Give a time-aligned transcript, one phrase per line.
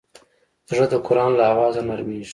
[0.69, 2.29] زړه د قرآن له اوازه نرمېږي.